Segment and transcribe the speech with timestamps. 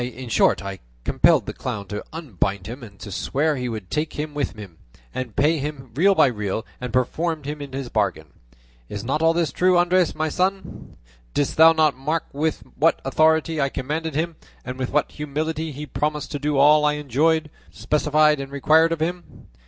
[0.03, 4.13] In short, I compelled the clown to unbind him, and to swear he would take
[4.13, 4.79] him with him,
[5.13, 8.25] and pay him real by real, and perfumed into the bargain.
[8.89, 10.97] Is not all this true, Andres my son?
[11.35, 15.85] Didst thou not mark with what authority I commanded him, and with what humility he
[15.85, 19.49] promised to do all I enjoined, specified, and required of him?